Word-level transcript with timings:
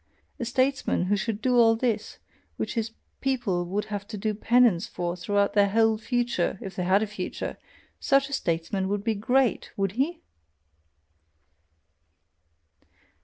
a 0.39 0.45
statesman 0.45 1.03
who 1.03 1.15
should 1.15 1.43
do 1.43 1.59
all 1.59 1.75
this, 1.75 2.17
which 2.57 2.73
his 2.73 2.89
people 3.19 3.63
would 3.65 3.85
have 3.85 4.07
to 4.07 4.17
do 4.17 4.33
penance 4.33 4.87
for 4.87 5.15
throughout 5.15 5.53
their 5.53 5.69
whole 5.69 5.95
future, 5.95 6.57
if 6.59 6.75
they 6.75 6.81
had 6.81 7.03
a 7.03 7.05
future, 7.05 7.55
such 7.99 8.27
a 8.27 8.33
statesman 8.33 8.87
would 8.87 9.03
be 9.03 9.13
GREAT, 9.13 9.71
would 9.77 9.91
he?" 9.91 10.23